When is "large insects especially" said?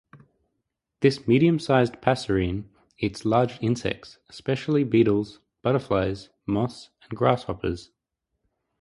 3.23-4.83